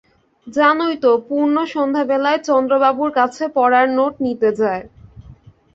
[0.47, 4.83] জানই তো, পূর্ণ সন্ধ্যাবেলায় চন্দ্রবাবুর কাছে পড়ার নোট নিতে যায়।